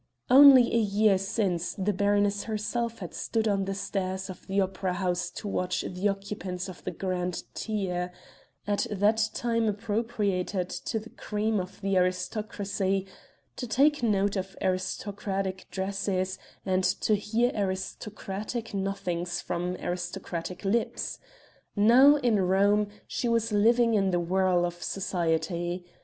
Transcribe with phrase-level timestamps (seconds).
[0.31, 4.93] Only a year since the baroness herself had stood on the stairs of the opera
[4.95, 8.11] house to watch the occupants of the grand tier
[8.65, 13.05] at that time appropriated to the cream of the aristocracy
[13.57, 21.19] to take note of aristocratic dresses, and to hear aristocratic nothings from aristocratic lips.
[21.75, 25.85] Now, in Rome, she was living in the whirl of society.